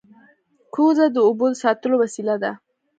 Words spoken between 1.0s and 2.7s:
د اوبو د ساتلو وسیله ده